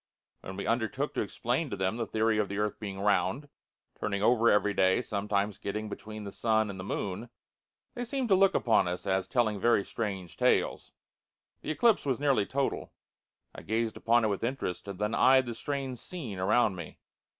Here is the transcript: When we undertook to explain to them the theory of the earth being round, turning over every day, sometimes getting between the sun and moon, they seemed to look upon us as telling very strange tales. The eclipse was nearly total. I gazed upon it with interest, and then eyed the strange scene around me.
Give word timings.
When 0.39 0.57
we 0.57 0.65
undertook 0.65 1.13
to 1.13 1.21
explain 1.21 1.69
to 1.69 1.75
them 1.77 1.97
the 1.97 2.07
theory 2.07 2.39
of 2.39 2.49
the 2.49 2.57
earth 2.57 2.79
being 2.79 2.99
round, 2.99 3.49
turning 3.99 4.23
over 4.23 4.49
every 4.49 4.73
day, 4.73 5.03
sometimes 5.03 5.59
getting 5.59 5.89
between 5.89 6.23
the 6.23 6.31
sun 6.31 6.71
and 6.71 6.79
moon, 6.83 7.29
they 7.93 8.03
seemed 8.03 8.27
to 8.29 8.35
look 8.35 8.55
upon 8.55 8.87
us 8.87 9.05
as 9.05 9.27
telling 9.27 9.59
very 9.59 9.83
strange 9.85 10.37
tales. 10.37 10.93
The 11.61 11.69
eclipse 11.69 12.03
was 12.03 12.19
nearly 12.19 12.47
total. 12.47 12.91
I 13.53 13.61
gazed 13.61 13.95
upon 13.95 14.25
it 14.25 14.29
with 14.29 14.43
interest, 14.43 14.87
and 14.87 14.97
then 14.97 15.13
eyed 15.13 15.45
the 15.45 15.53
strange 15.53 15.99
scene 15.99 16.39
around 16.39 16.75
me. 16.75 16.97